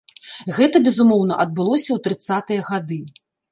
[0.59, 3.01] Гэта, безумоўна, адбылося ў трыццатыя гады.